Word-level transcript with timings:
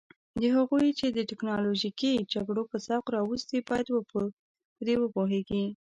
هغوی 0.57 0.87
چې 0.99 1.07
د 1.09 1.19
تکنالوژیکي 1.31 2.13
جګړو 2.33 2.63
په 2.71 2.77
ذوق 2.85 3.05
راوستي 3.15 3.59
باید 3.67 3.87
په 4.11 4.19
دې 4.87 4.95
وپوهیږي. 5.01 5.63